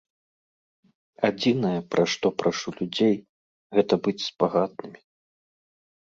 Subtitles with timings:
[1.27, 3.13] Адзінае пра што папрашу людзей,
[3.79, 4.99] гэта быць спагаднымі.